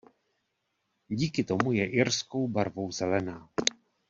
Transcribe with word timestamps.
Díky 1.09 1.43
tomu 1.43 1.71
je 1.71 1.89
irskou 1.91 2.47
barvou 2.47 2.91
zelená. 2.91 3.49